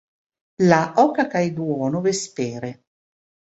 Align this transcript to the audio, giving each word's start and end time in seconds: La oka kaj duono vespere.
La 0.71 0.79
oka 1.03 1.27
kaj 1.35 1.43
duono 1.59 2.03
vespere. 2.09 2.75